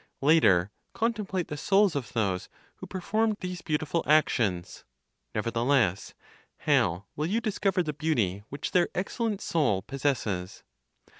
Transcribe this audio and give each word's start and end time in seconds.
Later 0.21 0.71
contemplate 0.95 1.47
the 1.47 1.55
souls 1.57 1.95
of 1.95 2.13
those 2.13 2.49
who 2.77 2.87
perform 2.87 3.37
these 3.39 3.61
beautiful 3.61 4.01
actions. 4.07 4.83
Nevertheless, 5.35 6.15
how 6.57 7.05
will 7.15 7.27
you 7.27 7.39
discover 7.39 7.83
the 7.83 7.93
beauty 7.93 8.41
which 8.49 8.71
their 8.71 8.89
excellent 8.95 9.41
soul 9.41 9.83
possesses? 9.83 10.63